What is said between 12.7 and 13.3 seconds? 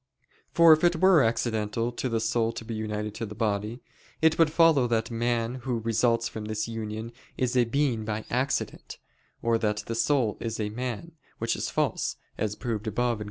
above (Q.